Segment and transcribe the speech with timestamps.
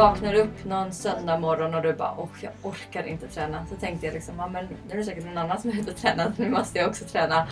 [0.00, 3.66] vaknar upp någon söndag morgon och du bara åh jag orkar inte träna.
[3.66, 5.90] Så tänkte jag liksom, ja men nu är det säkert någon annan som är ute
[5.90, 7.48] och tränar, nu måste jag också träna.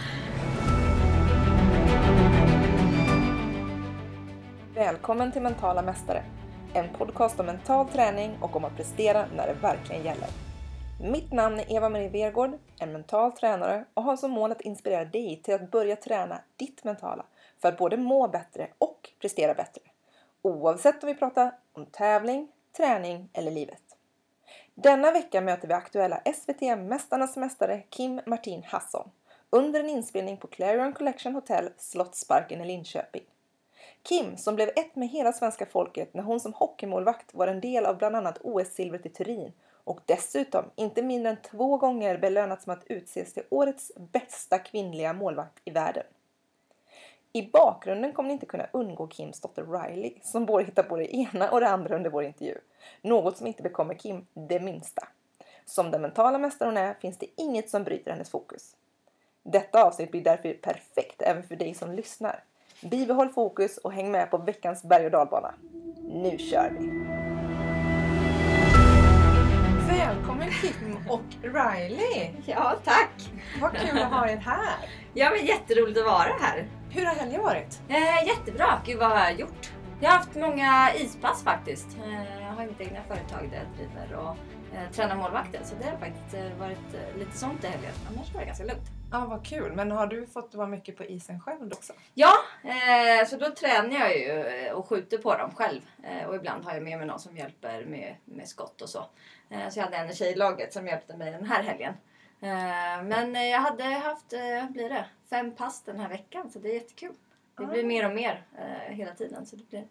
[4.75, 6.23] Välkommen till Mentala Mästare.
[6.75, 10.29] En podcast om mental träning och om att prestera när det verkligen gäller.
[11.13, 15.41] Mitt namn är Eva-Marie Vergård, en mental tränare och har som mål att inspirera dig
[15.45, 17.25] till att börja träna ditt mentala
[17.63, 19.88] för att både må bättre och prestera bättre.
[20.43, 23.83] Oavsett om vi pratar om tävling, träning eller livet.
[24.75, 29.11] Denna vecka möter vi aktuella SVT Mästarnas Mästare Kim Martin Hasson
[29.51, 33.23] under en inspelning på Clarion Collection Hotel Slottsparken i Linköping.
[34.03, 37.87] Kim, som blev ett med hela svenska folket när hon som hockeymålvakt var en del
[37.87, 39.53] av bland annat OS-silvret i Turin
[39.85, 45.13] och dessutom inte mindre än två gånger belönats med att utses till årets bästa kvinnliga
[45.13, 46.05] målvakt i världen.
[47.33, 51.17] I bakgrunden kommer ni inte kunna undgå Kims dotter Riley som både hittar på det
[51.17, 52.55] ena och det andra under vår intervju.
[53.03, 55.09] Något som inte bekommer Kim det minsta.
[55.65, 58.77] Som den mentala mästare hon är finns det inget som bryter hennes fokus.
[59.43, 62.45] Detta avsnitt blir därför perfekt även för dig som lyssnar.
[62.83, 65.55] Bibehåll fokus och häng med på veckans berg och dalbana.
[66.03, 66.87] Nu kör vi!
[69.89, 72.31] Välkommen Kim och Riley!
[72.47, 73.31] Ja tack!
[73.61, 74.89] Vad kul att ha er här!
[75.15, 76.78] Ja men jätteroligt att vara här.
[76.91, 77.81] Hur har helgen varit?
[77.89, 79.73] Eh, jättebra, gud vad har jag gjort?
[80.01, 81.87] Jag har haft många ispass faktiskt.
[82.05, 84.37] Eh, jag har mitt egna företag där jag driver och
[84.77, 87.93] eh, tränar målvakter så det har faktiskt eh, varit eh, lite sånt i helgen.
[88.11, 88.87] Annars var det ganska lugnt.
[89.13, 89.73] Ja, vad kul.
[89.75, 91.93] Men har du fått vara mycket på isen själv också?
[92.15, 92.33] Ja,
[92.65, 95.81] eh, så då tränar jag ju eh, och skjuter på dem själv.
[96.05, 99.07] Eh, och ibland har jag med mig någon som hjälper med, med skott och så.
[99.51, 101.95] Eh, så jag hade en tjej i laget som hjälpte mig den här helgen.
[102.41, 106.59] Eh, men eh, jag hade haft, eh, blir det, fem pass den här veckan så
[106.59, 107.15] det är jättekul.
[107.57, 108.45] Det blir mer och mer
[108.89, 109.47] hela tiden.
[109.47, 109.85] Så det blir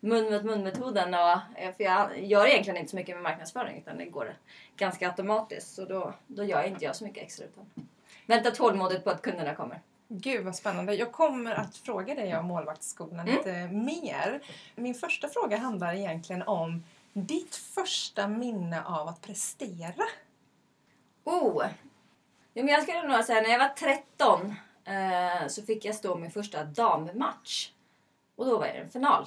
[0.00, 1.14] mun mot mun metoden.
[1.14, 1.38] Och,
[1.76, 4.36] för jag gör egentligen inte så mycket med marknadsföring utan det går
[4.76, 5.74] ganska automatiskt.
[5.74, 7.66] Så då, då gör jag inte jag så mycket extra utan
[8.26, 9.80] väntar tålmodigt på att kunderna kommer.
[10.08, 10.94] Gud vad spännande.
[10.94, 13.36] Jag kommer att fråga dig om målvaktsskolan Mm.
[13.36, 14.40] lite mer.
[14.74, 20.04] Min första fråga handlar egentligen om ditt första minne av att prestera.
[21.24, 21.64] Oh!
[22.54, 26.16] Jo, men jag skulle nog säga när jag var 13 eh, så fick jag stå
[26.16, 27.70] min första dammatch.
[28.36, 29.26] Och då var det en final.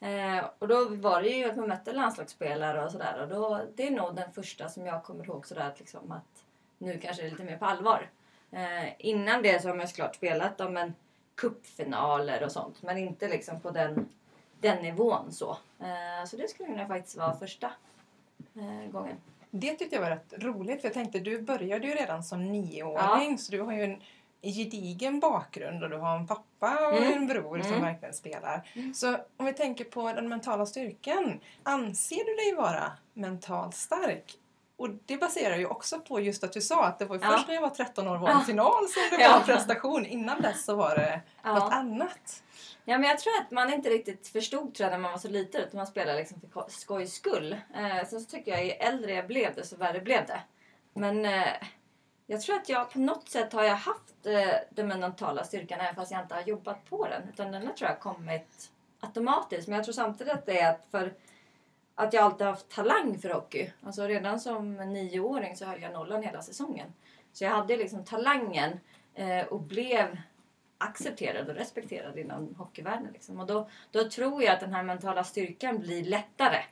[0.00, 3.22] Eh, och då var det ju att man mötte landslagsspelare och sådär.
[3.22, 6.44] Och då, det är nog den första som jag kommer ihåg sådär att, liksom, att
[6.78, 8.10] nu kanske det är lite mer på allvar.
[8.50, 10.94] Eh, innan det så har man såklart spelat om en
[11.34, 12.82] cupfinaler och sånt.
[12.82, 14.08] Men inte liksom på den,
[14.60, 15.50] den nivån så.
[15.80, 17.70] Eh, så det skulle nog faktiskt vara första
[18.54, 19.16] eh, gången.
[19.56, 23.38] Det tyckte jag var rätt roligt för jag tänkte du började ju redan som nioåring
[23.38, 24.00] så du har ju en
[24.42, 27.12] gedigen bakgrund och du har en pappa och Mm.
[27.12, 27.82] en bror som Mm.
[27.82, 28.68] verkligen spelar.
[28.74, 28.94] Mm.
[28.94, 31.40] Så om vi tänker på den mentala styrkan.
[31.62, 34.34] Anser du dig vara mentalt stark?
[34.76, 37.30] Och det baserar ju också på just att du sa att det var Ja.
[37.30, 38.44] först när jag var 13 år var en Ja.
[38.44, 39.30] final som det Ja.
[39.30, 40.06] var en prestation.
[40.06, 41.54] Innan dess så var det Ja.
[41.54, 42.42] något annat.
[42.84, 45.28] Ja, men jag tror att man inte riktigt förstod tror jag, när man var så
[45.28, 47.52] liten utan man spelade liksom för ko- skojs skull.
[47.74, 50.40] Eh, sen så tycker jag ju äldre jag blev det så värre blev det.
[50.94, 51.48] Men eh,
[52.26, 55.94] jag tror att jag på något sätt har jag haft eh, den mentala styrkan även
[55.94, 57.22] fast jag inte har jobbat på den.
[57.28, 58.70] Utan den har tror jag kommit
[59.00, 59.68] automatiskt.
[59.68, 61.14] Men jag tror samtidigt att det är att för
[61.94, 63.72] att jag alltid haft talang för hockey.
[63.82, 66.92] Alltså redan som nioåring så höll jag nollan hela säsongen.
[67.32, 68.80] Så jag hade liksom talangen
[69.14, 70.18] eh, och blev
[70.78, 73.12] accepterad och respekterad inom hockeyvärlden.
[73.12, 73.40] Liksom.
[73.40, 76.62] Och då, då tror jag att den här mentala styrkan blir lättare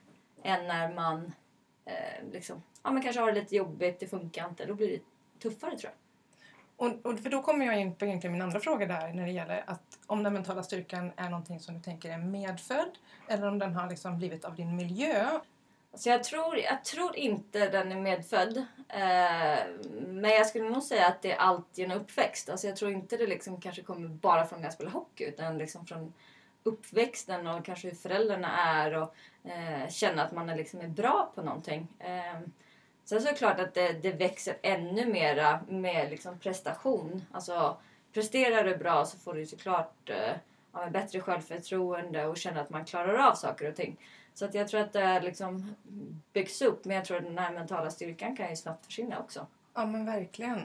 [0.43, 1.33] än när man
[1.85, 4.65] eh, liksom, ja, men kanske har det lite jobbigt, det funkar inte.
[4.65, 5.01] Då blir det
[5.41, 6.02] tuffare tror jag.
[6.77, 9.33] Och, och för då kommer jag in på egentligen min andra fråga där när det
[9.33, 12.91] gäller att om den mentala styrkan är någonting som du tänker är medfödd
[13.29, 15.41] eller om den har liksom blivit av din miljö.
[15.95, 18.57] Så jag tror, jag tror inte den är medfödd.
[18.89, 19.59] Eh,
[20.07, 22.49] men jag skulle nog säga att det är allt genom uppväxt.
[22.51, 25.59] Alltså jag tror inte det liksom kanske kommer bara från när jag spelar hockey utan
[25.59, 26.13] liksom från
[26.63, 29.15] uppväxten och kanske hur föräldrarna är och
[29.45, 31.89] eh, känna att man är, liksom är bra på någonting.
[31.99, 32.41] Eh,
[33.13, 37.25] sen så är det klart att det, det växer ännu mera med liksom prestation.
[37.33, 37.77] Alltså
[38.13, 40.37] presterar du bra så får du såklart eh,
[40.73, 43.97] ja, bättre självförtroende och känna att man klarar av saker och ting.
[44.35, 45.75] Så att jag tror att det liksom
[46.33, 49.47] byggs upp men jag tror att den här mentala styrkan kan ju snabbt försvinna också.
[49.75, 50.65] Ja men verkligen.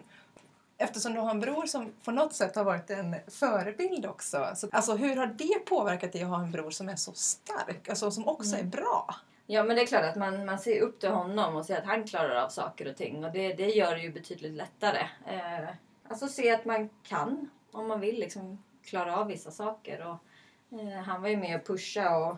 [0.78, 4.52] Eftersom du har en bror som på något sätt har varit en förebild också.
[4.56, 7.90] Så, alltså hur har det påverkat dig att ha en bror som är så stark?
[7.90, 9.16] Alltså som också är bra?
[9.50, 11.86] Ja men det är klart att man, man ser upp till honom och ser att
[11.86, 15.08] han klarar av saker och ting och det, det gör det ju betydligt lättare.
[15.26, 15.70] Eh,
[16.08, 21.00] alltså se att man kan om man vill liksom klara av vissa saker och eh,
[21.00, 22.38] han var ju med och pusha och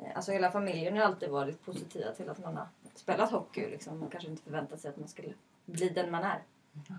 [0.00, 3.70] eh, alltså hela familjen har alltid varit positiva till att man har spelat hockey.
[3.70, 4.00] Liksom.
[4.00, 5.32] Man kanske inte förväntat sig att man skulle
[5.64, 6.42] bli den man är.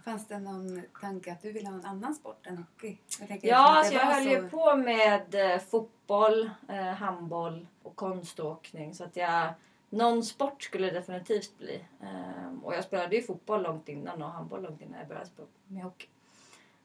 [0.06, 2.98] Fanns det någon tanke att du ville ha en annan sport än hockey?
[3.20, 7.96] Jag Ja, att alltså jag höll så- ju på med eh, fotboll, eh, handboll och
[7.96, 8.94] konståkning.
[8.96, 9.54] Så att jag,
[9.90, 11.86] någon sport skulle det definitivt bli.
[12.02, 15.48] Ehm, och jag spelade ju fotboll långt innan och handboll långt innan jag började spela
[15.68, 16.08] med hockey.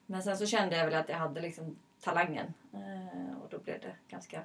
[0.06, 2.55] Men sen så kände jag väl att jag hade liksom talangen.
[2.73, 4.43] Eh, och då blev det ganska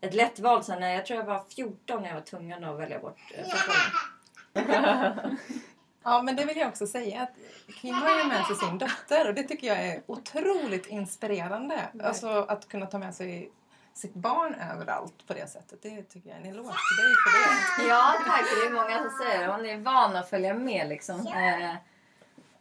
[0.00, 0.80] ett lätt val sen.
[0.80, 5.38] när Jag tror jag var 14 när jag var tvungen att välja bort eh, fotbollen.
[6.02, 7.32] Ja, men det vill jag också säga att
[7.80, 11.88] Kim har ju med sig sin dotter och det tycker jag är otroligt inspirerande.
[12.04, 13.50] Alltså att kunna ta med sig
[13.94, 15.82] sitt barn överallt på det sättet.
[15.82, 17.88] Det tycker jag är en eloge till dig för det.
[17.88, 18.44] Ja, tack.
[18.60, 21.26] Det är många som säger Hon är van att följa med liksom.
[21.26, 21.76] Eh,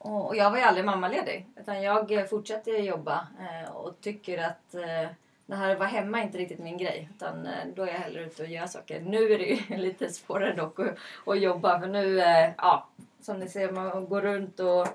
[0.04, 1.48] och jag var ju aldrig mammaledig.
[1.60, 5.10] Utan jag eh, fortsätter jobba eh, och tycker att eh,
[5.46, 7.10] det här att vara hemma är inte riktigt min grej.
[7.16, 9.00] Utan då är jag hellre ute och gör saker.
[9.00, 11.80] Nu är det ju lite svårare dock att, att jobba.
[11.80, 12.16] För nu,
[12.58, 12.88] ja,
[13.22, 14.88] som ni ser, man går runt och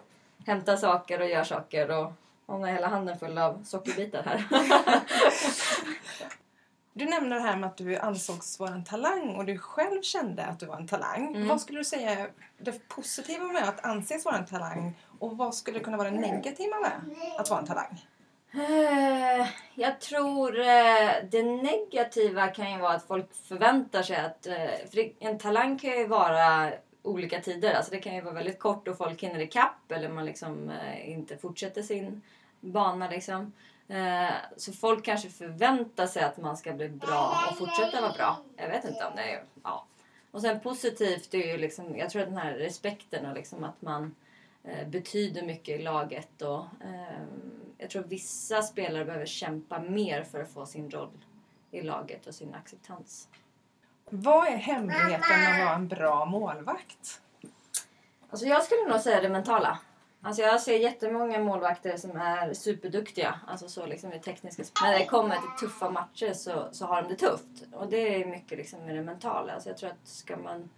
[0.46, 1.90] hämtar saker och gör saker.
[1.90, 2.12] Och
[2.46, 4.44] hon har hela handen full av sockerbitar här.
[6.92, 10.44] Du nämner det här med att du ansågs vara en talang och du själv kände
[10.44, 11.48] att du var en talang.
[11.48, 15.54] Vad skulle du säga är det positiva med att anses vara en talang och vad
[15.54, 16.92] skulle kunna vara det negativa med
[17.38, 18.06] att vara en talang?
[18.54, 24.46] Eh, Jag tror eh, det negativa kan ju vara att folk förväntar sig att...
[24.46, 26.72] eh, För en talang kan ju vara
[27.06, 27.74] olika tider.
[27.74, 31.10] Alltså det kan ju vara väldigt kort och folk hinner ikapp eller man liksom eh,
[31.10, 32.22] inte fortsätter sin
[32.60, 33.52] bana liksom.
[33.88, 38.38] Eh, Så folk kanske förväntar sig att man ska bli bra och fortsätta vara bra.
[38.56, 39.44] Jag vet inte om det är...
[39.62, 39.84] Ja.
[40.30, 43.82] Och sen positivt är ju liksom, jag tror att den här respekten och liksom att
[43.82, 44.14] man
[44.64, 46.42] eh, betyder mycket i laget.
[46.42, 47.24] Och, eh,
[47.78, 51.24] jag tror vissa spelare behöver kämpa mer för att få sin roll
[51.70, 53.28] i laget och sin acceptans.
[54.10, 57.20] Vad är hemligheten med att vara en bra målvakt?
[58.30, 59.78] Alltså jag skulle nog säga det mentala.
[60.22, 63.40] Alltså jag ser jättemånga målvakter som är superduktiga.
[63.46, 67.08] Alltså så liksom i tekniska När det kommer till tuffa matcher så, så har de
[67.08, 67.64] det tufft.
[67.72, 69.52] Och det är mycket liksom med det mentala.
[69.52, 70.70] Alltså jag tror att ska man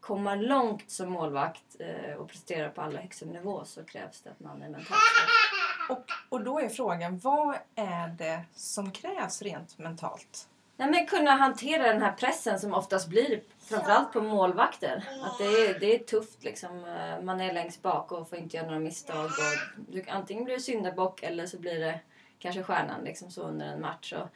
[0.00, 4.40] komma långt som målvakt eh, och prestera på allra högsta nivå så krävs det att
[4.40, 5.98] man är mentalt stark.
[5.98, 10.48] Och, och då är frågan, vad är det som krävs rent mentalt?
[10.76, 15.08] Nej, men kunna hantera den här pressen som oftast blir framförallt på målvakter.
[15.22, 16.84] Att det är, det är tufft liksom.
[16.84, 19.24] Eh, Man är längst bak och får inte göra några misstag.
[19.24, 22.00] Och du, antingen blir du syndabock eller så blir det
[22.38, 24.12] kanske stjärnan liksom så under en match.
[24.12, 24.28] Och,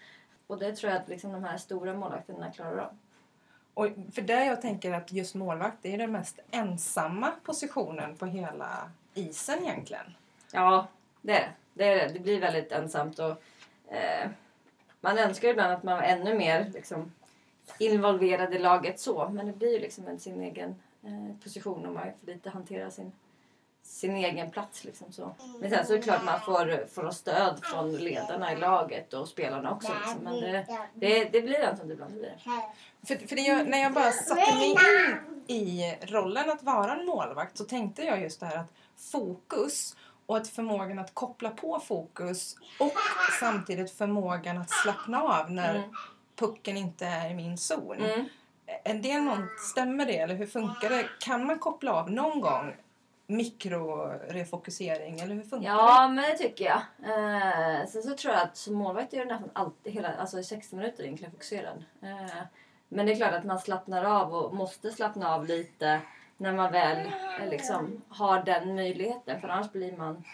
[0.46, 2.98] och det tror jag att liksom de här stora målvakterna klarar av.
[3.74, 8.90] Och för där jag tänker att just målvakt är den mest ensamma positionen på hela
[9.14, 10.14] isen egentligen.
[10.52, 10.86] Ja,
[11.22, 11.48] det är det.
[11.74, 12.12] Det, är det.
[12.12, 13.18] det blir väldigt ensamt.
[13.18, 13.42] Och,
[13.92, 14.30] eh,
[15.00, 17.12] man önskar ibland att man var ännu mer liksom,
[17.78, 19.28] involverad i laget så.
[19.28, 20.70] Men det blir ju liksom en, sin egen
[21.04, 23.12] eh, position och man får lite hantera sin,
[23.82, 24.84] sin egen plats.
[24.84, 25.34] Liksom, så.
[25.60, 29.28] Men sen så är det klart man får, får stöd från ledarna i laget och
[29.28, 29.92] spelarna också.
[29.98, 30.24] Liksom.
[30.24, 32.12] Men det, det, det blir ensamt ibland.
[32.12, 32.36] Det blir.
[33.06, 34.76] För, för det jag, när jag bara satte mig in
[35.46, 39.96] i rollen att vara en målvakt så tänkte jag just det här att fokus
[40.28, 42.92] och att förmågan att koppla på fokus och
[43.40, 45.90] samtidigt förmågan att slappna av när Mm.
[46.36, 47.96] pucken inte är i min zon.
[47.96, 48.24] Mm.
[48.84, 51.06] Är det någon, stämmer det eller hur funkar det?
[51.20, 52.74] Kan man koppla av någon gång
[53.26, 55.76] mikrorefokusering eller hur funkar det?
[55.76, 56.80] Ja, men det tycker jag.
[57.04, 60.44] Eh, sen så tror jag att som målvakt är du nästan alltid, hela, alltså i
[60.44, 61.84] 60 minuter egentligen fokuserad.
[62.02, 62.42] Eh,
[62.88, 66.00] men det är klart att man slappnar av och måste slappna av lite
[66.40, 67.06] när man väl
[67.40, 69.40] eh, liksom har den möjligheten.
[69.40, 70.24] För annars blir man...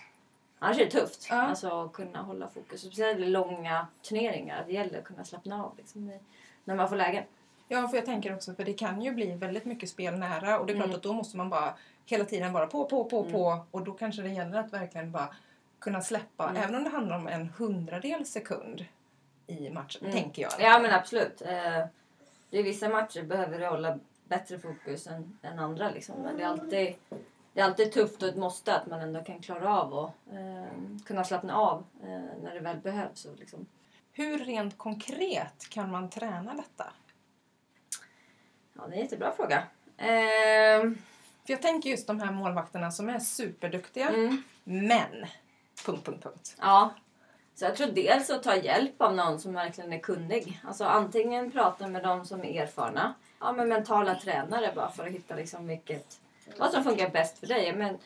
[0.59, 1.27] Annars är det tufft.
[1.31, 1.37] Ja.
[1.43, 2.81] Alltså att kunna hålla fokus.
[2.81, 4.65] Speciellt i långa turneringar.
[4.67, 6.19] Det gäller att kunna slappna av liksom,
[6.65, 7.25] när man får lägen.
[7.69, 10.67] Ja, för jag tänker också för det kan ju bli väldigt mycket spel nära och
[10.67, 10.97] det är klart Mm.
[10.97, 11.75] att då måste man bara
[12.07, 13.33] hela tiden vara på, på, på, Mm.
[13.33, 15.29] på och då kanske det gäller att verkligen bara
[15.79, 16.63] kunna släppa Mm.
[16.63, 18.85] även om det handlar om en hundradel sekund
[19.47, 20.13] i matchen, Mm.
[20.13, 20.53] tänker jag.
[20.59, 21.43] Ja men absolut.
[21.43, 21.87] Eh,
[22.51, 25.91] det är vissa matcher behöver du hålla bättre fokus än, än andra.
[25.91, 26.17] Liksom.
[26.23, 26.95] Men det är, alltid,
[27.53, 30.99] det är alltid tufft och ett måste att man ändå kan klara av och eh,
[31.07, 33.25] kunna slappna av eh, när det väl behövs.
[33.25, 33.67] Och, liksom.
[34.13, 36.93] Hur rent konkret kan man träna detta?
[38.73, 39.63] Ja, det är en jättebra fråga.
[39.97, 40.91] Eh,
[41.47, 45.27] För jag tänker just de här målvakterna som är superduktiga, mm, men...
[45.87, 46.57] Punkt, punkt, punkt.
[46.61, 46.95] ja.
[47.55, 50.61] Så jag tror dels att ta hjälp av någon som verkligen är kunnig.
[50.65, 53.15] Alltså antingen prata med de som är erfarna.
[53.41, 56.21] Ja, med mentala tränare bara för att hitta liksom vilket,
[56.59, 57.73] vad som funkar bäst för dig.
[57.77, 57.99] Men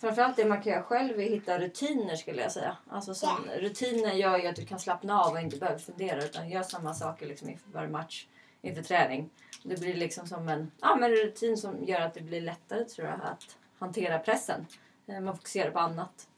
[0.00, 2.76] framförallt det man kan göra själv är att hitta rutiner skulle jag säga.
[2.90, 6.48] Alltså som, rutiner gör ju att du kan slappna av och inte behöver fundera utan
[6.48, 8.26] gör samma saker liksom inför varje match.
[8.62, 9.30] inför träning.
[9.62, 13.06] Det blir liksom som en ja, men rutin som gör att det blir lättare tror
[13.08, 14.66] jag att hantera pressen.
[15.06, 16.28] Eh, Man fokuserar på annat.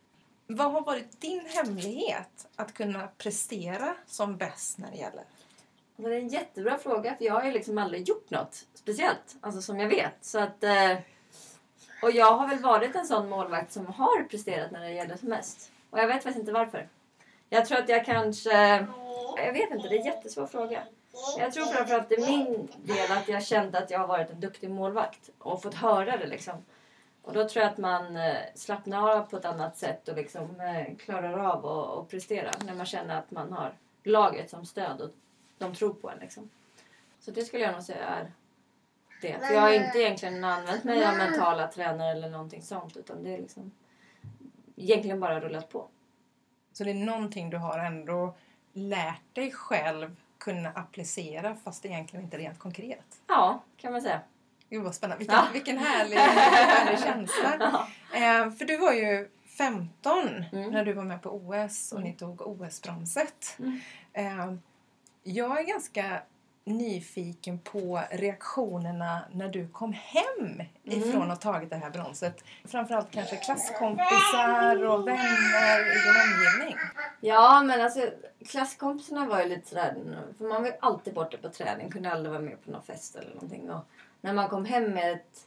[0.51, 5.25] Vad har varit din hemlighet att kunna prestera som bäst när det gäller?
[5.97, 9.37] Det är en jättebra fråga för jag har ju liksom aldrig gjort något speciellt.
[9.41, 10.15] Alltså som jag vet.
[10.21, 10.93] Så att, eh,
[12.03, 15.29] och jag har väl varit en sån målvakt som har presterat när det gäller som
[15.29, 15.71] mest.
[15.91, 16.89] Och jag vet faktiskt inte varför.
[17.49, 18.87] Jag tror att jag kanske...
[19.37, 20.83] Jag vet inte, det är en jättesvår fråga.
[21.39, 24.71] Jag tror framförallt i min del att jag kände att jag har varit en duktig
[24.71, 26.65] målvakt och fått höra det liksom.
[27.29, 30.61] Och då tror jag att man eh, slappnar av på ett annat sätt och liksom
[30.61, 35.01] eh, klarar av att att prestera när man känner att man har laget som stöd
[35.01, 35.11] och
[35.59, 36.51] de tror på en liksom.
[37.21, 38.33] Så det skulle jag nog säga är
[39.23, 39.47] det.
[39.47, 43.35] För jag har inte egentligen använt mig av mentala tränare eller någonting sånt utan det
[43.35, 43.71] är liksom
[44.77, 45.89] egentligen bara rullat på.
[46.73, 48.35] Så det är någonting du har ändå
[48.73, 53.21] lärt dig själv kunna applicera fast det egentligen inte är rent konkret.
[53.27, 54.21] Ja, kan man säga.
[54.71, 55.19] Gud vad spännande.
[55.19, 55.47] Vilken, Ja.
[55.53, 57.57] vilken härlig, härlig känsla.
[58.13, 58.19] Ja.
[58.19, 60.71] Eh, för du var ju 15 Mm.
[60.71, 63.57] när du var med på OS och ni tog OS-bronset.
[63.59, 63.81] Mm.
[64.13, 64.55] Eh,
[65.23, 66.23] jag är ganska
[66.69, 70.99] nyfiken på reaktionerna när du kom hem Mm.
[71.09, 72.45] ifrån att ha tagit det här bronset.
[72.65, 76.77] Framförallt kanske klasskompisar och vänner i din omgivning.
[77.21, 78.01] Ja, men alltså
[78.47, 79.95] klasskompisarna var ju lite sådär,
[80.39, 83.17] för man var ju alltid borta på träning, kunde aldrig vara med på någon fest
[83.17, 83.71] eller någonting.
[83.71, 83.85] Och
[84.21, 85.47] när man kom hem med ett,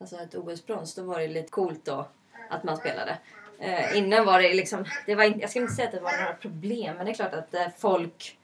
[0.00, 2.06] alltså ett OS-brons, då var det lite coolt då
[2.50, 3.18] att man spelade.
[3.58, 6.34] Eh, innan var det liksom, det var jag skulle inte säga att det var några
[6.34, 8.38] problem, men det är klart att eh, folk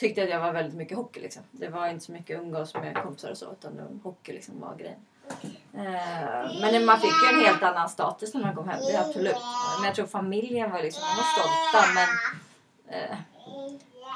[0.00, 1.42] tyckte att jag var väldigt mycket hockey liksom.
[1.50, 4.60] Det var inte så mycket umgås med kompisar och så, utan det var, hockey liksom
[4.60, 4.98] var grejen.
[5.74, 9.00] Eh, men man fick ju en helt annan status när man kom hem, det är
[9.00, 9.36] absolut.
[9.78, 12.08] Men jag tror familjen var liksom, de var stolta men
[12.94, 13.16] eh,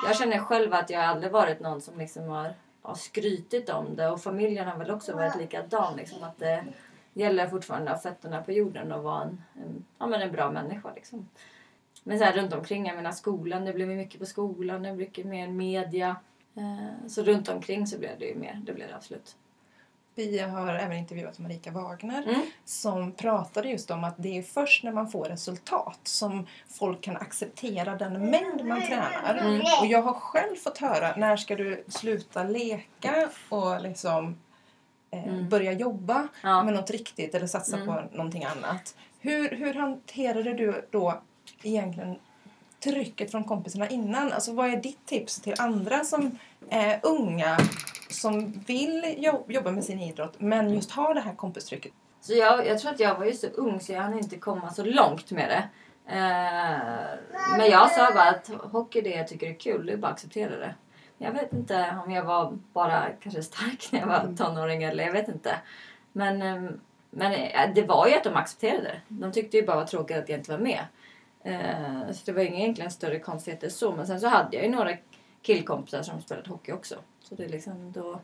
[0.07, 4.09] jag känner själv att jag aldrig varit någon som liksom har, har skrytit om det
[4.09, 6.65] och familjen har väl också varit likadan liksom att det
[7.13, 10.51] gäller fortfarande att ha fötterna på jorden och vara en, en, ja, men en bra
[10.51, 11.29] människa liksom.
[12.07, 14.93] Men så här runt omkring, jag menar skolan, det blev ju mycket på skolan, det
[14.93, 16.17] blev mer media.
[16.57, 19.37] Eh, så runt omkring så blev det ju mer, det blev det absolut.
[20.17, 22.41] Vi har även intervjuat Marika Wagner Mm.
[22.65, 27.17] som pratade just om att det är först när man får resultat som folk kan
[27.17, 29.39] acceptera den mängd man tränar.
[29.41, 29.61] Mm.
[29.81, 34.37] Och jag har själv fått höra, när ska du sluta leka och liksom
[35.11, 35.49] eh, Mm.
[35.49, 36.63] börja jobba Ja.
[36.63, 37.87] med något riktigt eller satsa Mm.
[37.87, 38.97] på någonting annat.
[39.21, 41.23] Hur, hur hanterade du då
[41.67, 42.17] egentligen
[42.85, 44.33] trycket från kompisarna innan?
[44.33, 46.39] Alltså vad är ditt tips till andra som
[46.71, 47.59] är unga
[48.11, 51.93] som vill jo- jobba med sin idrott men just har det här kompistrycket?
[52.21, 54.73] Så jag, jag tror att jag var ju så ung så jag hann inte komma
[54.73, 55.69] så långt med det.
[56.15, 59.97] Eh, men jag sa bara att hockey är det jag tycker är kul, det är
[59.97, 60.75] bara att acceptera det.
[61.19, 65.13] Jag vet inte om jag var bara kanske stark när jag var tonåring eller jag
[65.13, 65.57] vet inte.
[66.13, 66.71] Men, eh,
[67.11, 69.01] men eh, det var ju att de accepterade det.
[69.09, 70.85] De tyckte ju bara var tråkigt att jag inte var med.
[71.45, 73.93] Eh, så det var egentligen större konstigheter så.
[73.93, 74.91] Men sen så hade jag ju några
[75.43, 76.95] killkompisar som spelade hockey också.
[77.21, 78.21] Så det, liksom då,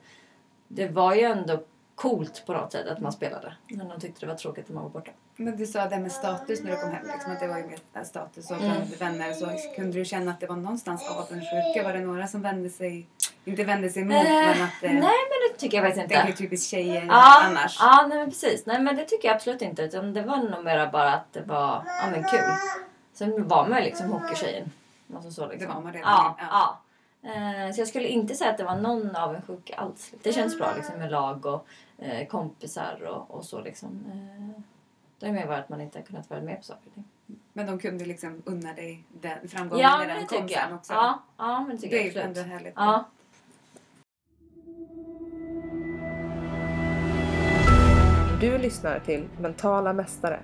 [0.68, 1.62] det var ju ändå
[1.94, 3.54] coolt på något sätt att man spelade.
[3.68, 5.10] Men de tyckte det var tråkigt att man var borta.
[5.36, 7.66] Men du sa det med status när du kom hem, liksom, att det var ju
[7.66, 8.76] mer status och Mm.
[8.98, 9.32] vänner.
[9.32, 9.46] Så
[9.76, 11.82] kunde du känna att det var någonstans avundsjuka?
[11.84, 13.06] Var det några som vände sig,
[13.44, 16.14] inte vände sig emot, Eh, men att eh, Nej men det tycker jag faktiskt det
[16.14, 16.42] är ju inte.
[16.42, 17.76] typiskt tjejer Ja, annars?
[17.80, 18.66] ja nej, men precis.
[18.66, 19.82] Nej men det tycker jag absolut inte.
[19.82, 22.40] Utan det var nog mera bara att det var ja, men kul.
[23.12, 24.70] Sen var man ju liksom hockeystjejen.
[25.14, 25.68] Alltså så liksom.
[25.68, 26.36] Det var man redan, Ja.
[26.38, 26.46] ja.
[26.50, 26.80] ja.
[27.22, 30.12] Eh, så jag skulle inte säga att det var någon avundsjuka alls.
[30.22, 31.66] Det känns bra liksom med lag och
[31.98, 34.04] eh, kompisar och, och så liksom.
[34.12, 34.62] Eh,
[35.18, 37.04] det är mer bara att man inte har kunnat vara med på saker och ting.
[37.52, 40.68] Men de kunde liksom unna dig den framgången Ja när den det kom tycker sen
[40.70, 40.78] jag.
[40.78, 40.92] också?
[40.92, 42.36] Ja, ja men det tycker det är jag ju absolut.
[42.46, 42.74] ändå härligt.
[42.76, 43.04] Ja.
[48.40, 50.40] Du lyssnar till Mentala Mästare.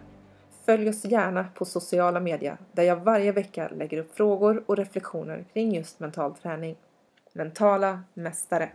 [0.66, 5.44] Följ oss gärna på sociala medier där jag varje vecka lägger upp frågor och reflektioner
[5.52, 6.76] kring just mental träning.
[7.32, 8.70] Mentala Mästare.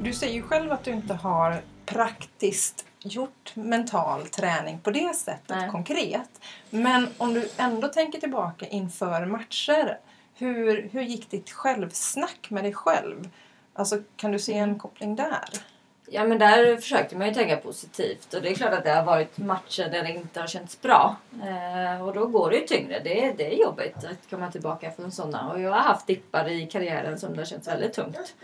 [0.00, 5.48] Du säger ju själv att du inte har praktiskt gjort mental träning på det sättet
[5.48, 5.70] Nej.
[5.70, 6.40] konkret.
[6.70, 9.98] Men om du ändå tänker tillbaka inför matcher.
[10.36, 13.30] Hur, hur gick ditt självsnack med dig själv?
[13.72, 15.48] Alltså, kan du se en koppling där?
[16.06, 19.04] Ja men där försökte man ju tänka positivt och det är klart att det har
[19.04, 21.16] varit matcher där det inte har känts bra.
[21.42, 23.00] Eh, och då går det ju tyngre.
[23.04, 25.52] Det, är- det är jobbigt att komma tillbaka från sådana.
[25.52, 28.34] Och jag har haft dippar i karriären som det har känts väldigt tungt.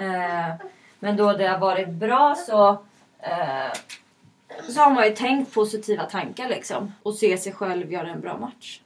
[0.00, 0.66] Eh,
[0.98, 2.68] men då det har varit bra så,
[3.18, 3.72] eh,
[4.68, 6.92] så har man ju tänkt positiva tankar liksom.
[7.02, 8.80] Och se sig själv göra en bra match.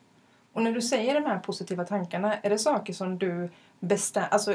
[0.53, 3.51] Och när du säger de här positiva tankarna, är det saker som du
[3.81, 4.29] bestämmer...
[4.29, 4.55] Alltså,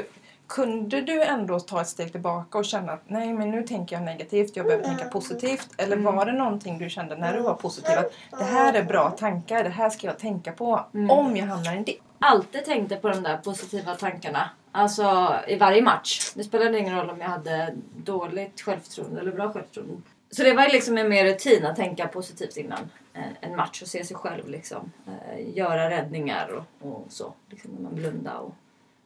[0.50, 4.02] kunde du ändå ta ett steg tillbaka och känna att nej men nu tänker jag
[4.04, 5.68] negativt, jag behöver tänka positivt?
[5.76, 9.10] Eller var det någonting du kände när du var positiv att det här är bra
[9.10, 12.00] tankar, det här ska jag tänka på om jag hamnar i en dipp?
[12.22, 14.50] alltid tänkte på de där positiva tankarna.
[14.72, 16.32] Alltså i varje match.
[16.34, 19.94] Det spelade ingen roll om jag hade dåligt självförtroende eller bra självförtroende.
[20.30, 23.82] Så det var ju liksom en mer rutin att tänka positivt innan en- en match
[23.82, 24.92] och se sig själv liksom.
[25.06, 27.32] Eh, göra räddningar och, och så.
[27.50, 28.54] Liksom när man blundade och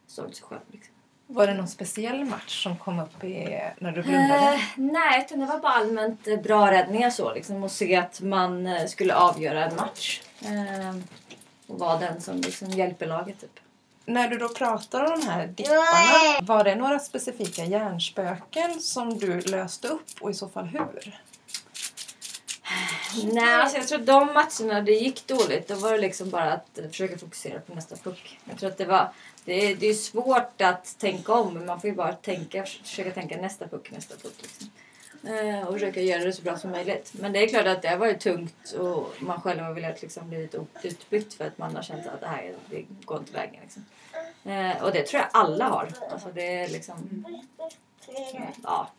[0.07, 0.61] såg sig själv.
[0.71, 0.94] Liksom.
[1.27, 4.53] Var det någon speciell match som kom upp i, när du blundade?
[4.53, 7.63] Eh, nej, utan det var bara allmänt eh, bra räddningar så liksom.
[7.63, 10.21] Och se att man eh, skulle avgöra en match.
[10.41, 10.95] Eh,
[11.67, 13.59] och vara den som liksom hjälper laget typ.
[14.05, 19.41] När du då pratar om de här dipparna, var det några specifika hjärnspöken som du
[19.41, 21.19] löste upp och i så fall hur?
[23.23, 26.53] Nej, alltså jag tror att de matcherna det gick dåligt, då var det liksom bara
[26.53, 28.39] att eh, försöka fokusera på nästa puck.
[28.49, 29.09] Jag tror att det var...
[29.45, 33.11] Det är, det är svårt att tänka om, men man får ju bara tänka, försöka
[33.11, 34.35] tänka nästa puck, nästa puck.
[34.41, 34.69] Liksom.
[35.27, 37.11] Eh, och försöka göra det så bra som möjligt.
[37.13, 40.29] Men det är klart att det har varit tungt och man själv har velat liksom
[40.29, 43.61] blivit utbytt för att man har känt att det här det går inte vägen.
[43.61, 43.85] Liksom.
[44.51, 45.89] Eh, och det tror jag alla har.
[46.11, 47.25] Alltså det är liksom...
[48.63, 48.89] Ja,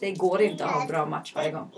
[0.00, 1.70] det går inte att ha en bra match varje gång.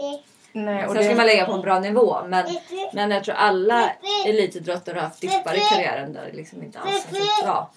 [0.52, 2.18] Nej, och Sen ska det, man lägga på en bra nivå.
[2.26, 2.46] Men,
[2.92, 3.92] men jag tror alla
[4.26, 7.70] elitidrottare har haft dippar i karriären där det liksom inte alls så bra.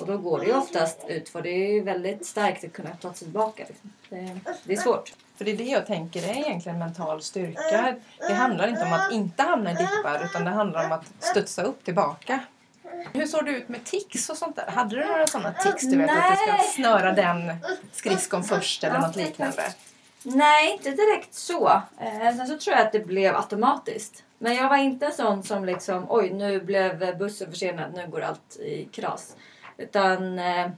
[0.00, 3.14] Och då går det ju oftast ut för det är väldigt starkt att kunna ta
[3.14, 3.64] sig tillbaka.
[3.68, 3.92] Liksom.
[4.08, 5.12] Det, det är svårt.
[5.36, 7.94] för det är det jag tänker är egentligen mental styrka.
[8.18, 11.62] Det handlar inte om att inte hamna i dippar utan det handlar om att studsa
[11.62, 12.40] upp tillbaka.
[13.12, 14.66] Hur såg det ut med tics och sånt där?
[14.66, 15.82] Hade du några sådana tics?
[15.82, 16.68] Du vet att du ska Nej.
[16.74, 17.56] snöra den
[17.92, 19.62] skridskon först eller något liknande?
[20.22, 21.82] Nej, inte direkt så.
[22.00, 24.22] Eh, sen så tror jag att det blev automatiskt.
[24.38, 28.56] Men jag var inte sån som liksom, oj nu blev bussen försenad, nu går allt
[28.56, 29.36] i kras.
[29.76, 30.70] Utan eh,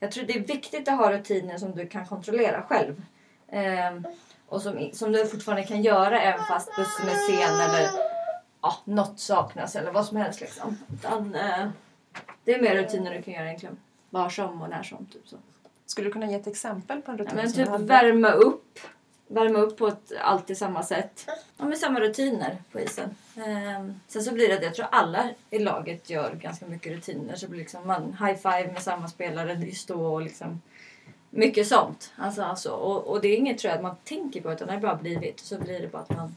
[0.00, 3.02] jag tror det är viktigt att ha rutiner som du kan kontrollera själv.
[3.48, 4.12] Eh,
[4.48, 7.90] och som, som du fortfarande kan göra även fast bussen är sen eller
[8.62, 10.40] ja, något saknas eller vad som helst.
[10.40, 10.76] Liksom.
[10.92, 11.68] Utan, eh,
[12.44, 13.76] det är mer rutiner du kan göra egentligen.
[14.10, 15.06] Var som och när som.
[15.06, 15.36] Typ så.
[15.86, 18.78] Skulle du kunna ge ett exempel på en Ja, rutin men som typ värma upp.
[19.30, 21.26] Värma upp på ett alltid samma sätt.
[21.56, 23.10] och med samma rutiner på isen.
[23.36, 27.36] Ehm, sen så blir det att jag tror alla i laget gör ganska mycket rutiner.
[27.36, 30.60] Så blir liksom man high five med samma spelare, det stå och liksom
[31.30, 32.12] mycket sånt.
[32.16, 34.74] Alltså, alltså, och, och det är inget tror jag att man tänker på utan det
[34.74, 35.40] har bara blivit.
[35.40, 36.34] Så blir det bara att man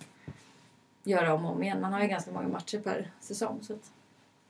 [1.03, 1.81] gör om och om igen.
[1.81, 3.59] Man har ju ganska många matcher per säsong.
[3.61, 3.91] Så att,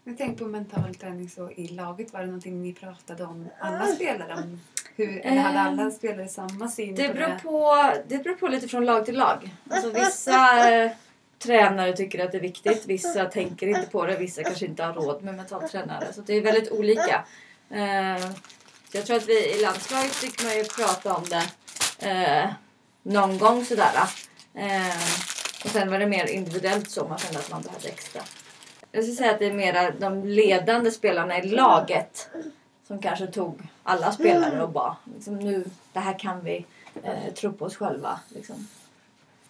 [0.03, 2.13] jag tänkte på mental träning så i laget.
[2.13, 4.33] Var det någonting ni pratade om alla spelare?
[4.33, 4.61] Om
[4.95, 7.39] hur, eller hade alla spelare samma syn Det på beror det?
[7.43, 9.55] på, det beror på lite från lag till lag.
[9.69, 10.91] Alltså vissa eh,
[11.39, 14.93] tränare tycker att det är viktigt, vissa tänker inte på det, vissa kanske inte har
[14.93, 16.13] råd med mentaltränare.
[16.13, 17.25] Så det är väldigt olika.
[17.69, 18.31] Eh,
[18.91, 21.43] jag tror att vi i landslaget fick man ju prata om det
[22.09, 22.49] eh,
[23.03, 23.93] någon gång sådär.
[24.55, 24.95] Eh,
[25.65, 28.21] och sen var det mer individuellt så man kände att man behövde extra.
[28.91, 32.29] Jag skulle säga att det är mera de ledande spelarna i laget
[32.87, 36.65] som kanske tog alla spelare och bara liksom, nu, det här kan vi
[37.03, 38.19] eh, tro på oss själva.
[38.29, 38.67] Liksom.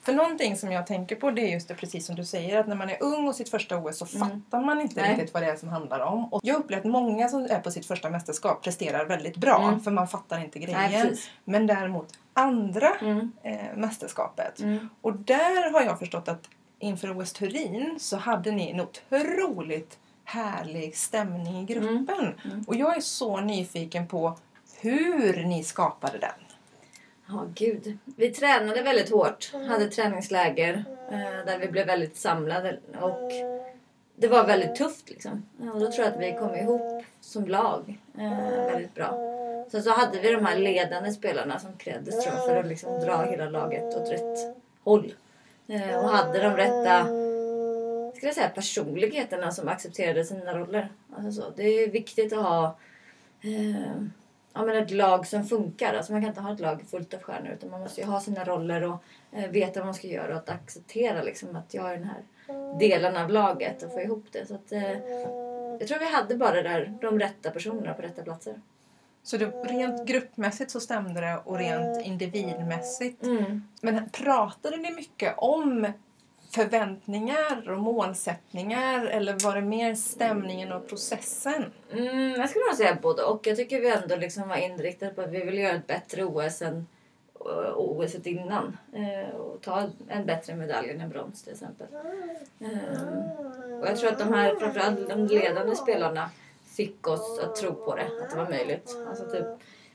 [0.04, 2.68] För någonting som jag tänker på det är just det precis som du säger att
[2.68, 4.30] när man är ung och sitt första OS så Mm.
[4.30, 5.12] fattar man inte Nej.
[5.16, 6.34] riktigt vad det är som handlar om.
[6.34, 9.80] Och jag upplever att många som är på sitt första mästerskap presterar väldigt bra Mm.
[9.82, 11.08] för man fattar inte Nej, grejen.
[11.08, 11.30] precis.
[11.44, 13.32] Men däremot andra Mm.
[13.44, 14.90] eh, mästerskapet Mm.
[15.02, 16.48] och där har jag förstått att
[16.82, 22.36] inför OS Turin så hade ni en otroligt härlig stämning i gruppen.
[22.46, 22.64] Mm.
[22.68, 24.38] Och jag är så nyfiken på
[24.80, 26.32] hur ni skapade den.
[27.28, 27.98] Ja, gud.
[28.06, 29.54] Vi tränade väldigt hårt.
[29.68, 32.80] Hade träningsläger eh, där vi blev väldigt samlade.
[33.02, 33.32] Och
[34.16, 35.46] det var väldigt tufft liksom.
[35.62, 39.18] Ja, och då tror jag att vi kom ihop som lag eh, väldigt bra.
[39.72, 43.00] Sen så hade vi de här ledande spelarna som krävdes tror jag, för att liksom
[43.00, 45.14] dra hela laget åt rätt håll.
[45.68, 47.08] Eh, och hade de rätta
[48.22, 50.90] ska jag säga, personligheterna som accepterade sina roller.
[51.16, 51.50] Alltså så.
[51.56, 52.78] Det är viktigt att ha
[53.42, 53.92] eh,
[54.54, 55.94] ja, men ett lag som funkar.
[55.94, 58.22] Alltså man kan inte ha ett lag fullt av stjärnor utan man måste ju ha
[58.22, 61.94] sina roller och eh, veta vad man ska göra och att acceptera liksom, att jag
[61.94, 62.24] är den här
[62.80, 64.46] delen av laget och få ihop det.
[64.46, 64.92] Så att, eh,
[65.80, 68.62] jag tror vi hade bara där, de rätta personerna på rätta platser.
[69.24, 73.24] Så det, rent gruppmässigt så stämde det och rent individmässigt.
[73.24, 73.64] Mm.
[73.82, 75.88] Men pratade ni mycket om
[76.52, 81.66] förväntningar och målsättningar eller var det mer stämningen och processen?
[81.92, 83.48] Mm, jag skulle nog säga både och.
[83.48, 86.62] Jag tycker vi ändå liksom var inriktade på att vi vill göra ett bättre OS
[86.62, 86.88] än
[87.40, 91.88] eh, OS innan eh, och ta en bättre medalj än en brons till exempel.
[92.60, 96.30] Eh, och jag tror att de här, framförallt de ledande spelarna
[96.82, 98.98] fick oss att tro på det, att det var möjligt.
[99.10, 99.46] Alltså typ,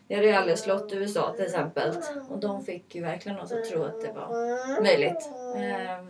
[0.08, 1.92] vi hade ju aldrig slått USA till exempel
[2.28, 5.28] och de fick ju verkligen oss att tro att det var möjligt.
[5.56, 6.04] Eh,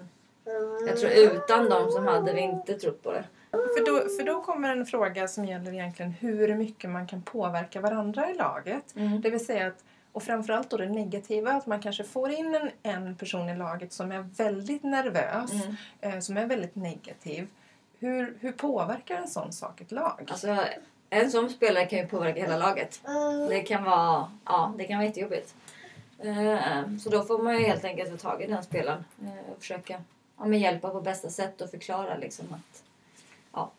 [0.89, 3.25] jag tror utan dem som hade vi inte trott på det.
[3.51, 7.81] För då, för då kommer en fråga som gäller egentligen hur mycket man kan påverka
[7.81, 8.97] varandra i laget.
[8.97, 9.21] Mm.
[9.21, 12.71] Det vill säga att, och framförallt då det negativa, att man kanske får in en,
[12.83, 15.77] en person i laget som är väldigt nervös, Mm.
[16.01, 17.49] eh, som är väldigt negativ.
[18.07, 20.25] Hur, hur påverkar en sån sak ett lag?
[20.29, 20.59] Alltså,
[21.11, 23.01] en sån spelare kan ju påverka hela laget.
[23.49, 25.55] Det kan vara, ja, det kan vara jättejobbigt.
[26.19, 29.59] Eh, Så då får man ju helt enkelt ta tag i den spelaren eh, och
[29.59, 30.03] försöka
[30.39, 32.83] ja, men hjälpa på bästa sätt och förklara liksom att
[33.53, 33.71] ja,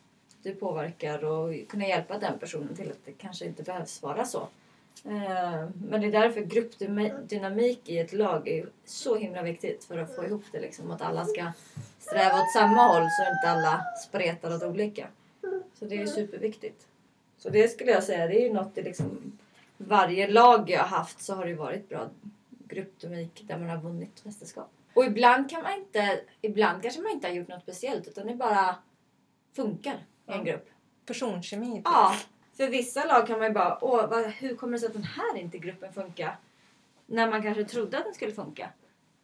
[0.42, 4.48] du påverkar och kunna hjälpa den personen till att det kanske inte behövs vara så.
[5.04, 10.16] Eh, Men det är därför gruppdynamik i ett lag är så himla viktigt för att
[10.16, 10.60] få ihop det.
[10.60, 11.52] Liksom, att alla ska
[11.98, 15.08] sträva åt samma håll så inte alla spretar åt olika.
[15.74, 16.86] Så det är superviktigt.
[17.38, 19.38] Så det skulle jag säga, det är ju något i liksom
[19.76, 22.10] varje lag jag har haft så har det varit bra
[22.68, 24.70] gruppdynamik där man har vunnit mästerskap.
[24.94, 28.34] Och ibland kan man inte, ibland kanske man inte har gjort något speciellt utan det
[28.34, 28.76] bara
[29.56, 30.68] funkar i en grupp.
[31.06, 31.72] Personkemi?
[31.74, 31.82] typ.
[31.84, 32.14] Ja,
[32.58, 35.04] för vissa lag kan man ju bara, åh, vad, hur kommer det sig att den
[35.04, 36.36] här inte gruppen funkar?
[37.06, 38.70] När man kanske trodde att den skulle funka.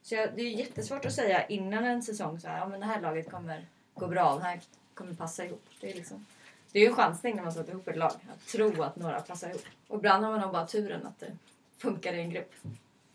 [0.03, 2.81] Så jag, det är ju jättesvårt att säga innan en säsong så här, ja men
[2.81, 4.61] det här laget kommer gå bra, det här
[4.95, 5.65] kommer passa ihop.
[5.81, 6.27] Det är liksom,
[6.73, 9.21] det är ju en chansning när man sätter ihop ett lag, att tro att några
[9.21, 9.63] passar ihop.
[9.89, 11.33] Och ibland har man nog bara turen att det
[11.79, 12.53] funkar i en grupp.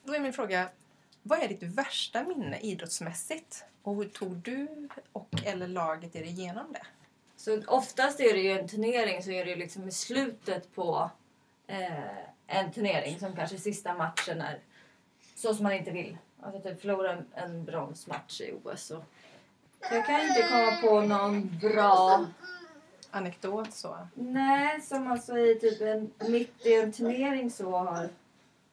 [0.04, 0.70] Då är min fråga,
[1.24, 3.64] vad är ditt värsta minne idrottsmässigt?
[3.84, 6.86] Och hur tog du och eller laget er igenom det?
[7.40, 11.10] Så oftast är det ju en turnering så är det ju liksom i slutet på
[11.68, 14.60] eh, en turnering som kanske sista matchen är
[15.36, 16.18] så som man inte vill.
[16.42, 18.86] Alltså typ förlora en, en bronsmatch i OS.
[18.86, 19.04] Så
[19.92, 22.26] jag kan inte komma på någon bra...
[23.12, 24.08] Anekdot så?
[24.14, 28.10] Nej, som alltså i typ en, mitt i en turnering så har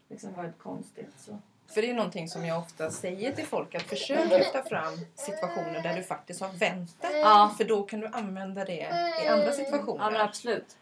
[0.09, 1.12] liksom varit konstigt.
[1.18, 1.38] Så.
[1.68, 5.83] För det är någonting som jag ofta säger till folk att försök lyfta fram situationer
[5.83, 7.18] där du faktiskt har vänt det.
[7.18, 7.55] Ja.
[7.57, 8.76] För då kan du använda det
[9.24, 10.11] i andra Ja situationer.
[10.11, 10.76] men absolut.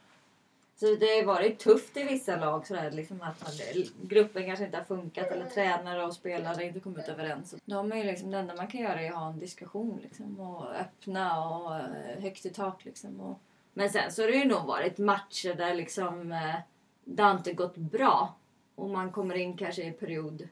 [0.76, 4.76] Så det har varit tufft i vissa lag sådär, liksom att man, gruppen kanske inte
[4.76, 7.54] har funkat eller tränare och spelare inte kommit överens.
[7.64, 10.74] De är liksom, det enda man kan göra är att ha en diskussion liksom, och
[10.74, 12.84] öppna och eh, högt i tak.
[12.84, 13.38] Liksom, och,
[13.72, 16.54] men sen så har det ju nog varit matcher där liksom, eh,
[17.04, 18.34] det har inte gått bra
[18.74, 20.48] och man kommer in kanske i period,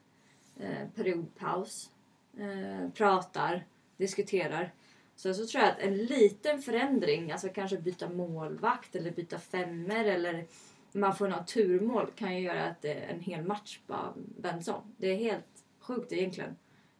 [0.59, 1.89] eh, periodpaus,
[2.37, 3.65] eh, pratar,
[3.97, 4.73] diskuterar.
[5.15, 10.05] Sen så tror jag att en liten förändring, alltså kanske byta målvakt eller byta femmer
[10.05, 10.45] eller
[10.91, 14.81] man får något turmål kan ju göra att eh, en hel match bara vänds om.
[14.97, 16.55] Det är helt sjukt egentligen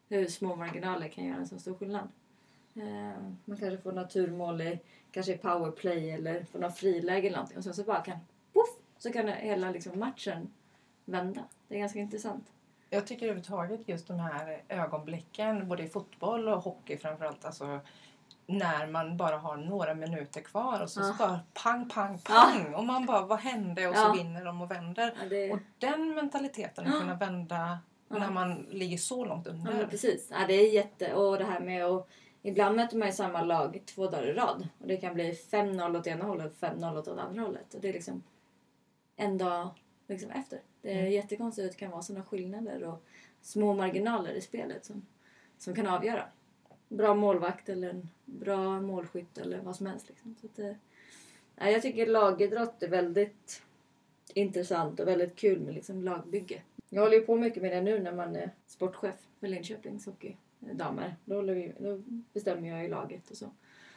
[0.09, 2.07] hur små marginaler kan göra en så stor skillnad.
[2.75, 4.79] Eh, man kanske får något turmål i,
[5.11, 8.17] kanske i powerplay eller får något friläge eller någonting och sen så bara kan,
[8.53, 10.49] poff, så kan hela liksom matchen
[11.05, 11.43] vända.
[11.67, 12.52] Det är ganska intressant.
[12.93, 17.79] Jag tycker överhuvudtaget just de här ögonblicken, både i fotboll och hockey framförallt, alltså
[18.45, 21.27] när man bara har några minuter kvar och så, så Ja.
[21.27, 22.33] bara pang, pang, Ja.
[22.33, 22.73] pang!
[22.75, 23.87] Och man bara, vad hände?
[23.87, 24.05] Och Ja.
[24.05, 25.13] så vinner de och vänder.
[25.21, 27.79] Ja, det, Och den mentaliteten, att kunna vända
[28.09, 28.17] Ja.
[28.17, 29.87] när man ligger så långt Ja, under.
[29.87, 30.29] precis.
[30.31, 31.13] Ja, det är jätte...
[31.13, 32.07] Och det här med att...
[32.45, 34.67] Ibland möter man ju samma lag två dagar i rad.
[34.79, 37.73] Och det kan bli 5-0 åt ena hållet och 5-0 åt andra hållet.
[37.73, 38.23] Och det är liksom
[39.15, 39.69] en dag
[40.07, 40.59] liksom efter.
[40.83, 41.11] Det är Mm.
[41.11, 43.03] jättekonstigt att det kan vara sådana skillnader och
[43.41, 45.05] små marginaler i spelet som,
[45.57, 46.25] som kan avgöra.
[46.89, 50.09] Bra målvakt eller en bra målskytt eller vad som helst.
[50.09, 50.35] Liksom.
[50.41, 50.77] Så att det,
[51.55, 53.61] ja, jag tycker lagidrott är väldigt
[54.33, 56.61] intressant och väldigt kul med liksom lagbygge.
[56.89, 61.15] Jag håller ju på mycket med det nu när man är sportchef för Linköpings hockeydamer.
[61.25, 62.01] Då, håller vi, då
[62.33, 63.49] bestämmer jag i laget och så.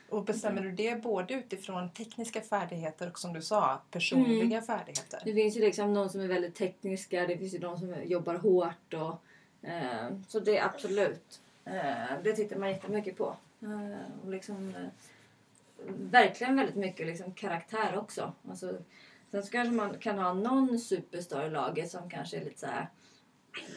[0.09, 4.63] Och bestämmer du det både utifrån tekniska färdigheter och som du sa, personliga Mm.
[4.63, 5.21] färdigheter?
[5.25, 8.35] Det finns ju liksom de som är väldigt tekniska, det finns ju de som jobbar
[8.35, 11.41] hårt och eh, så det är absolut.
[11.65, 13.37] Eh, det tittar man jättemycket på.
[13.63, 14.89] Eh, och liksom, eh,
[16.11, 18.33] verkligen väldigt mycket liksom karaktär också.
[18.49, 18.73] Alltså,
[19.31, 22.67] sen så kanske man kan ha någon superstar i laget som kanske är lite så
[22.67, 22.89] här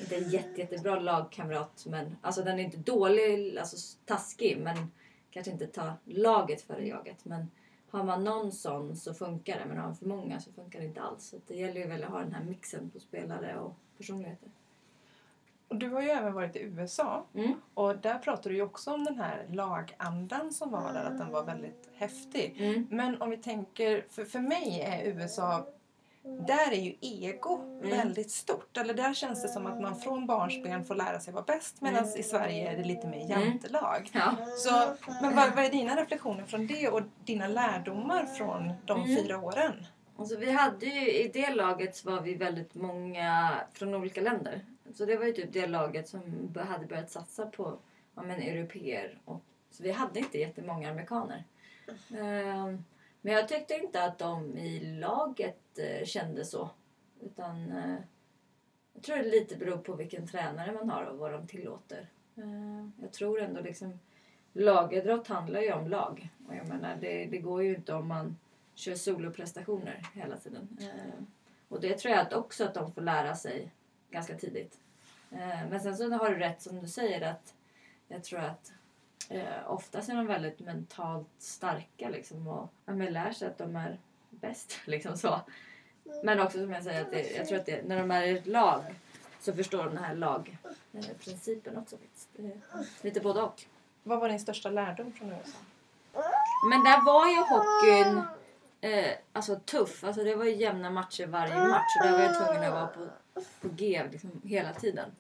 [0.02, 4.92] inte en jätte, jättebra lagkamrat men alltså den är inte dålig, alltså taskig men
[5.32, 7.26] kanske inte tar laget före jaget.
[7.26, 7.52] Men
[7.90, 10.86] har man någon sån så funkar det men har man för många så funkar det
[10.86, 11.24] inte alls.
[11.24, 14.50] Så det gäller ju väl att ha den här mixen på spelare och personligheter.
[15.68, 17.54] Och du har ju även varit i USA Mm.
[17.74, 21.32] och där pratar du ju också om den här lagandan som var där, att den
[21.32, 22.56] var väldigt häftig.
[22.60, 22.88] Mm.
[22.90, 25.68] Men om vi tänker, för, för mig är USA
[26.48, 28.78] där är ju ego väldigt stort.
[28.78, 32.06] Eller där känns det som att man från barnsben får lära sig vara bäst medan
[32.18, 34.10] i Sverige är det lite mer jantelag.
[34.14, 34.36] Ja.
[34.58, 39.18] Så, men vad, vad är dina reflektioner från det och dina lärdomar från de Mm.
[39.18, 39.86] fyra åren?
[40.18, 44.66] Alltså, vi hade ju, I det laget var vi väldigt många från olika länder.
[44.94, 46.22] Så det var ju typ det laget som
[46.70, 47.78] hade börjat satsa på
[48.16, 49.20] ja, men, europeer.
[49.26, 51.44] Och, så vi hade inte jättemånga amerikaner.
[52.18, 52.84] Ehm,
[53.22, 56.70] men jag tyckte inte att de i laget eh, kände så.
[57.22, 57.96] Utan eh,
[58.94, 62.10] jag tror det lite beror på vilken tränare man har och vad de tillåter.
[62.36, 64.00] Eh, jag tror ändå liksom
[64.54, 66.30] lagidrott handlar ju om lag.
[66.48, 68.38] Och jag menar, det, det går ju inte om man
[68.76, 70.78] kör soloprestationer hela tiden.
[71.68, 73.72] Och det tror jag att också att de får lära sig
[74.10, 74.80] ganska tidigt.
[75.70, 77.56] Men sen så har du rätt som du säger att
[78.08, 78.72] jag tror att
[79.30, 83.76] eh, oftast är de väldigt mentalt starka liksom och ja, men lär sig att de
[83.76, 83.98] är
[84.30, 84.80] bäst.
[84.86, 85.42] Liksom så.
[86.24, 88.38] Men också som jag säger, att det, jag tror att det, när de är i
[88.38, 88.84] ett lag
[89.40, 91.98] så förstår de den här lagprincipen också.
[91.98, 92.30] Faktiskt.
[92.36, 92.60] Det är
[93.02, 93.64] lite både och.
[94.04, 95.58] Vad var din största lärdom från USA?
[96.70, 98.24] Men där var ju hockeyn
[98.82, 100.04] eh, alltså tuff.
[100.04, 101.96] Alltså det var ju jämna matcher varje match.
[102.00, 103.08] Och där var jag tvungen att vara på,
[103.62, 105.12] på G liksom, hela tiden.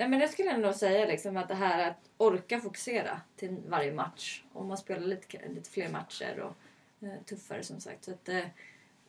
[0.00, 3.92] Nej, men jag skulle ändå säga liksom att det här att orka fokusera till varje
[3.92, 4.42] match.
[4.52, 8.04] Om man spelar lite, lite fler matcher och eh, tuffare som sagt.
[8.04, 8.44] Så att, eh,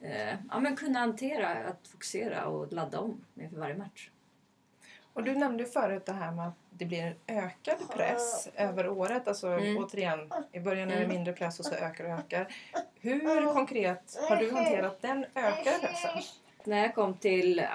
[0.02, 4.10] eh, ja, men kunna hantera att fokusera och ladda om inför varje match.
[5.14, 9.28] Och du nämnde förut det här med att det blir en ökad press över året.
[9.28, 9.78] Alltså Mm.
[9.78, 11.16] återigen, i början är det Mm.
[11.16, 12.56] mindre press och så ökar och ökar.
[13.00, 16.22] Hur konkret har du hanterat den ökade pressen?
[16.64, 17.66] När jag kom till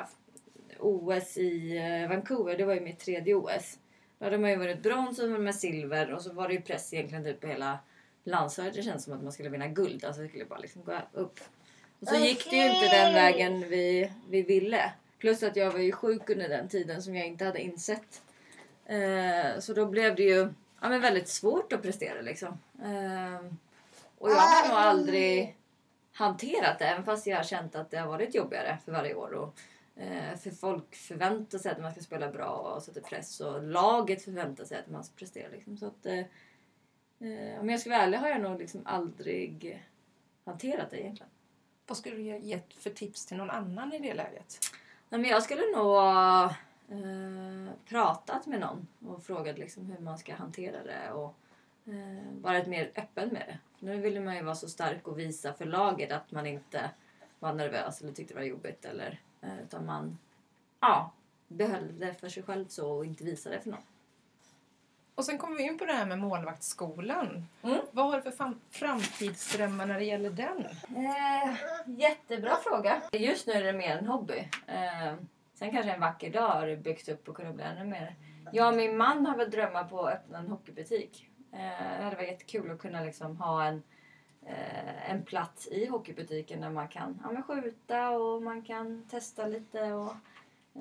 [0.80, 3.78] OS i eh, Vancouver, det var ju mitt tredje OS.
[4.18, 6.94] Då hade man ju varit brons och med silver och så var det ju press
[6.94, 7.78] egentligen typ på hela
[8.24, 8.74] landslaget.
[8.74, 10.04] Det känns som att man skulle vinna guld.
[10.04, 11.40] Alltså det skulle bara liksom gå upp.
[12.00, 14.92] Och så gick det ju inte den vägen vi, vi ville.
[15.18, 18.22] Plus att jag var ju sjuk under den tiden som jag inte hade insett.
[18.86, 20.48] Eh, så då blev det ju
[20.80, 22.58] ja, men väldigt svårt att prestera liksom.
[22.82, 23.46] Eh,
[24.18, 25.56] och jag har nog aldrig
[26.12, 29.34] hanterat det även fast jag har känt att det har varit jobbigare för varje år.
[29.34, 29.54] Och,
[30.42, 34.64] för folk förväntar sig att man ska spela bra och sätter press och laget förväntar
[34.64, 35.48] sig att man ska prestera.
[35.48, 35.76] Liksom.
[35.76, 36.18] Så att, eh,
[37.18, 39.84] eh, om jag ska vara ärlig har jag nog liksom aldrig
[40.44, 41.30] hanterat det egentligen.
[41.86, 44.58] Vad skulle du ge gett för tips till någon annan i det läget?
[45.08, 46.44] Nej, men jag skulle nog ha
[46.88, 51.34] eh, pratat med någon och frågat liksom hur man ska hantera det och
[51.86, 53.58] eh, varit mer öppen med det.
[53.78, 56.90] Nu ville man ju vara så stark och visa för laget att man inte
[57.38, 58.84] var nervös eller tyckte det var jobbigt.
[58.84, 59.25] Eller, eh,
[59.64, 60.18] utan man
[60.80, 61.10] ja,
[61.48, 63.80] behöll det för sig själv så och inte visade det för någon.
[65.14, 67.46] Och sen kommer vi in på det här med målvaktsskolan.
[67.62, 67.80] Mm.
[67.90, 70.66] Vad har du för fram- framtidsdrömmar när det gäller den?
[70.96, 71.54] Eh,
[71.98, 73.02] jättebra fråga.
[73.12, 74.48] Just nu är det mer en hobby.
[74.66, 75.14] Eh,
[75.54, 78.14] sen kanske en vacker dag har det byggts upp och kunna bli ännu mer.
[78.52, 81.28] Jag och min man har väl drömmar på att öppna en hockeybutik.
[81.52, 81.58] Eh,
[81.98, 83.82] det hade varit jättekul att kunna liksom ha en, eh,
[85.08, 89.92] en plats i hockeybutiken där man kan ja, men skjuta och man kan testa lite.
[89.92, 90.12] Och,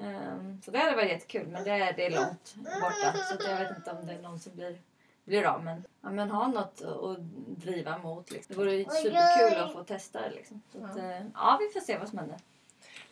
[0.01, 3.47] ehm, så det hade varit jättekul men det, är- det är långt borta så att
[3.49, 4.77] jag vet inte om det är någon som blir,
[5.25, 5.63] blir av.
[5.63, 7.19] Men, ja, men ha något att
[7.63, 8.31] driva mot.
[8.31, 8.55] Liksom.
[8.55, 10.29] Det vore superkul att få testa det.
[10.35, 10.61] Liksom.
[10.71, 12.37] Så att, eh, ja, vi får se vad som händer.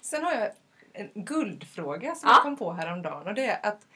[0.01, 0.51] Sen har jag
[0.93, 2.35] en guldfråga som Ja.
[2.35, 3.27] jag kom på häromdagen.
[3.27, 3.87] Och det är att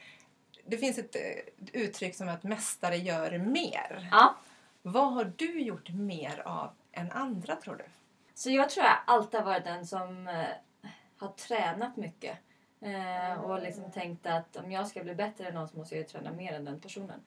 [0.65, 4.09] det finns ett eh, uttryck som att mästare gör mer.
[4.11, 4.35] Ja.
[4.81, 7.85] Vad har du gjort mer av än andra tror du?
[8.33, 12.37] Så jag tror jag alltid har varit den som eh, har tränat mycket.
[12.81, 16.01] Eh, och liksom tänkt att om jag ska bli bättre än någon så måste jag
[16.01, 17.19] ju träna mer än den personen.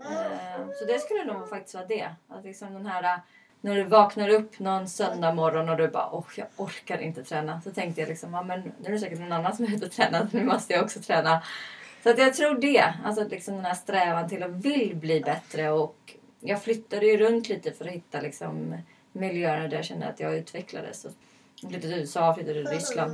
[0.00, 2.14] Eh, så det skulle nog faktiskt vara det.
[2.28, 3.20] Att liksom den här,
[3.60, 7.60] när du vaknar upp någon söndag morgon och du bara åh jag orkar inte träna.
[7.60, 9.86] Så tänkte jag liksom, ja men nu är det säkert någon annan som är ute
[9.86, 10.28] och tränar.
[10.32, 11.42] Nu måste jag också träna.
[12.02, 12.94] Så att jag tror det.
[13.04, 15.70] Alltså liksom den här strävan till att vill bli bättre.
[15.70, 18.76] Och jag flyttade ju runt lite för att hitta liksom
[19.12, 21.04] miljöer där jag kände att jag utvecklades.
[21.04, 23.12] Jag flyttade till USA, flyttade till Ryssland.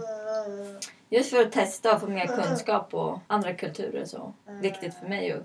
[1.09, 4.05] Just för att testa och få mer kunskap på andra kulturer.
[4.05, 5.43] Så viktigt för mig att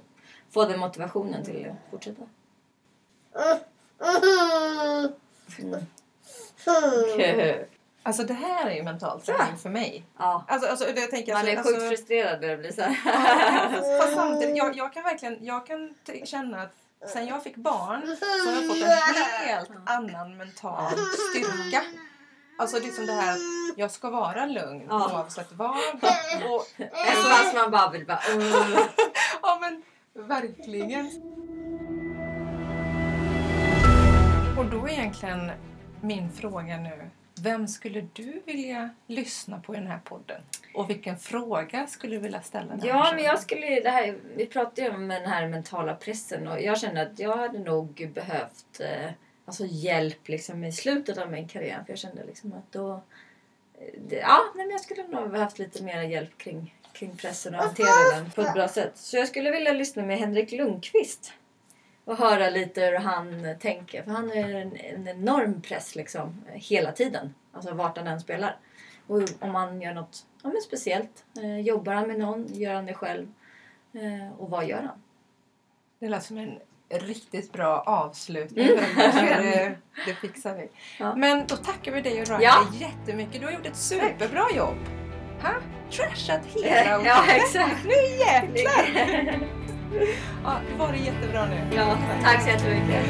[0.50, 2.22] få den motivationen till att fortsätta.
[5.60, 5.80] Mm.
[8.04, 10.06] Alltså det här är ju mental träning för mig.
[10.18, 10.46] ja.
[10.48, 13.70] Alltså, alltså, det jag tänker, Man är alltså, sjukt frustrerad när det blir så här.
[13.70, 16.74] fast, fast samtidigt, jag, jag kan verkligen jag kan känna att
[17.08, 20.92] sen jag fick barn så har jag fått en helt annan mental
[21.32, 21.82] styrka.
[22.60, 25.12] Alltså liksom det här att jag ska vara lugn Ja.
[25.14, 25.70] oavsett vad.
[26.50, 28.20] Och, Även fast man bara vill bara...
[28.36, 28.80] Uh.
[29.42, 29.84] ja men
[30.28, 31.06] verkligen.
[34.58, 35.52] Och då är egentligen
[36.02, 37.10] min fråga nu.
[37.42, 40.42] Vem skulle du vilja lyssna på i den här podden?
[40.80, 42.76] Och vilken fråga skulle du vilja ställa?
[42.76, 46.48] den Ja, men jag skulle, det här, vi pratade ju om den här mentala pressen
[46.48, 49.12] och jag kände att jag hade nog behövt eh,
[49.46, 51.84] alltså hjälp liksom, i slutet av min karriär.
[51.86, 52.92] För jag kände liksom att då...
[52.94, 57.56] eh, Det, ja, nej, men jag skulle nog behövt lite mer hjälp kring, kring pressen
[57.56, 58.98] och hantera den på ett bra sätt.
[58.98, 61.34] Så jag skulle vilja lyssna med Henrik Lundqvist
[62.06, 64.04] och höra lite hur han tänker.
[64.04, 67.34] För han är en, en enorm press liksom hela tiden.
[67.54, 68.58] Alltså vart han än spelar.
[69.10, 71.26] Och om han gör något ja, men speciellt.
[71.41, 72.45] Eh, jobbar han med någon?
[72.54, 73.28] Gör han det själv?
[73.93, 75.02] Eh, och vad gör han?
[76.00, 78.67] Det lät som en riktigt bra avslutning.
[78.69, 78.84] Mm.
[79.41, 80.69] det, det fixar vi.
[81.00, 81.15] Ja.
[81.15, 82.67] Men då tackar vi dig och Ryan Ja.
[82.74, 83.41] jättemycket.
[83.41, 84.78] Du har gjort ett superbra jobb.
[85.41, 85.54] Ha?
[85.91, 87.86] Trashat hela ja, exakt.
[87.86, 89.39] Nu jäklar!
[90.43, 91.76] Ja, det var det jättebra nu.
[91.76, 93.06] Ja, tack så jättemycket.